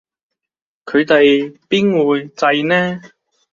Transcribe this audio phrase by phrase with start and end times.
[0.85, 3.01] 佢哋邊會䎺呢